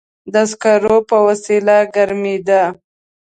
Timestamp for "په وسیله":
1.09-1.75